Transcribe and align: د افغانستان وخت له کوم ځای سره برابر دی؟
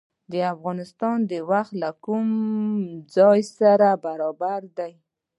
د 0.31 0.33
افغانستان 0.53 1.17
وخت 1.51 1.73
له 1.83 1.89
کوم 2.05 2.29
ځای 3.15 3.39
سره 3.57 3.89
برابر 4.05 4.61
دی؟ 4.77 4.93